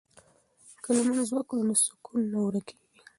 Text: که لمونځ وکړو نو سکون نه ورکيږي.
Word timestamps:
که 0.83 0.89
لمونځ 0.97 1.29
وکړو 1.31 1.61
نو 1.67 1.75
سکون 1.83 2.19
نه 2.31 2.39
ورکيږي. 2.43 2.99